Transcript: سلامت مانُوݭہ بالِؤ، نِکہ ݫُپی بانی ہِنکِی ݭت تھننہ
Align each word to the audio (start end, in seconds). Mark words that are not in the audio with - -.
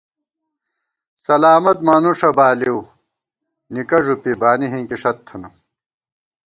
سلامت 1.27 1.77
مانُوݭہ 1.87 2.31
بالِؤ، 2.37 2.79
نِکہ 3.73 3.99
ݫُپی 4.03 4.33
بانی 4.41 4.67
ہِنکِی 4.71 4.97
ݭت 5.01 5.17
تھننہ 5.25 5.49